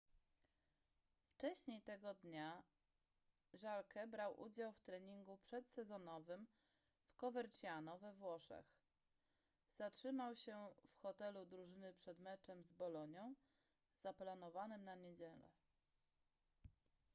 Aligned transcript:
wcześniej 1.31 1.81
tego 1.81 2.13
dnia 2.13 2.63
jarque 3.63 4.07
brał 4.07 4.39
udział 4.41 4.71
w 4.71 4.81
treningu 4.81 5.37
przedsezonowym 5.37 6.47
w 7.07 7.15
coverciano 7.15 7.99
we 7.99 8.13
włoszech 8.13 8.65
zatrzymał 9.73 10.35
się 10.35 10.69
w 10.89 10.97
hotelu 10.99 11.45
drużyny 11.45 11.93
przed 11.93 12.19
meczem 12.19 12.63
z 12.63 12.71
bolonią 12.73 13.35
zaplanowanym 13.97 14.83
na 14.83 14.95
niedzielę 14.95 15.49